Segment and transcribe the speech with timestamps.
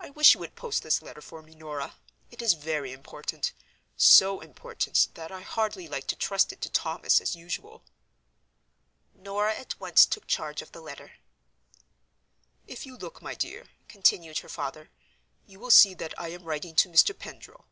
[0.00, 1.94] I wish you would post this letter for me, Norah.
[2.32, 7.36] It is very important—so important that I hardly like to trust it to Thomas, as
[7.36, 7.84] usual."
[9.14, 11.12] Norah at once took charge of the letter.
[12.66, 14.90] "If you look, my dear," continued her father,
[15.46, 17.16] "you will see that I am writing to Mr.
[17.16, 17.64] Pendril.